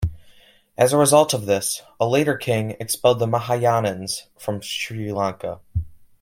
As 0.79 0.93
a 0.93 0.97
result 0.97 1.31
of 1.31 1.45
this, 1.45 1.83
a 1.99 2.07
later 2.07 2.35
king 2.35 2.71
expelled 2.79 3.19
the 3.19 3.27
Mahayanins 3.27 4.23
from 4.35 4.59
Sri 4.59 5.11
Lanka. 5.13 5.59